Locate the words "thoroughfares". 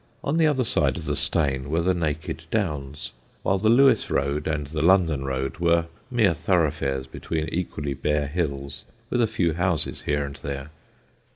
6.33-7.05